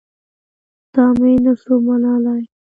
[0.93, 2.43] دا مې نه سو منلاى.